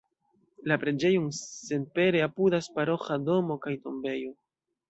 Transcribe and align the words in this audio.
La 0.71 0.77
preĝejon 0.83 1.27
senpere 1.41 2.23
apudas 2.29 2.71
paroĥa 2.79 3.21
domo 3.29 3.59
kaj 3.67 3.79
tombejo. 3.85 4.35